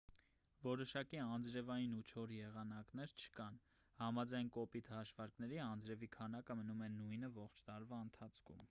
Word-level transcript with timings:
որոշակի 0.67 1.17
անձրևային 1.23 1.91
ու 1.97 2.05
չոր 2.11 2.33
եղանակներ 2.37 3.13
չկան 3.25 3.61
համաձայն 4.01 4.51
կոպիտ 4.57 4.91
հաշվարկների 4.97 5.63
անձրևի 5.69 6.13
քանակը 6.19 6.61
մնում 6.63 6.85
է 6.89 6.93
նույնը 6.97 7.33
ողջ 7.39 7.65
տարվա 7.71 8.05
ընթացքում 8.09 8.59